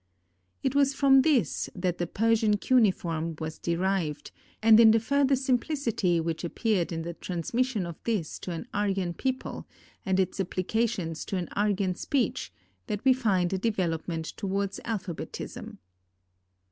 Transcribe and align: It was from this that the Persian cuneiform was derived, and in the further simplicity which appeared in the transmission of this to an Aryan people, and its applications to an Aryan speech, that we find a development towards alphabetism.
It 0.63 0.73
was 0.73 0.95
from 0.95 1.21
this 1.21 1.69
that 1.75 1.99
the 1.99 2.07
Persian 2.07 2.57
cuneiform 2.57 3.35
was 3.39 3.59
derived, 3.59 4.31
and 4.59 4.79
in 4.79 4.89
the 4.89 4.99
further 4.99 5.35
simplicity 5.35 6.19
which 6.19 6.43
appeared 6.43 6.91
in 6.91 7.03
the 7.03 7.13
transmission 7.13 7.85
of 7.85 8.01
this 8.03 8.39
to 8.39 8.51
an 8.51 8.67
Aryan 8.73 9.13
people, 9.13 9.67
and 10.03 10.19
its 10.19 10.39
applications 10.39 11.23
to 11.25 11.37
an 11.37 11.49
Aryan 11.55 11.93
speech, 11.93 12.51
that 12.87 13.05
we 13.05 13.13
find 13.13 13.53
a 13.53 13.59
development 13.59 14.25
towards 14.35 14.79
alphabetism. 14.85 15.77